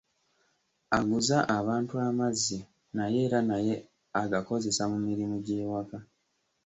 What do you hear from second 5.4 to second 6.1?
gy'ewaka.